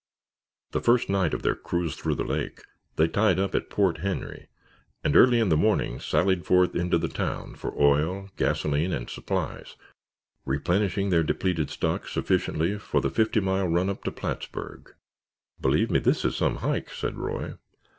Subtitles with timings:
[0.71, 2.61] The first night of their cruise through the lake
[2.95, 4.47] they tied up at Port Henry
[5.03, 9.75] and early in the morning sallied forth into the town for oil, gasoline and supplies,
[10.43, 14.89] replenishing their depleted stock sufficiently for the fifty mile run up to Plattsburg.
[15.61, 17.53] "Believe me, this is some hike," said Roy.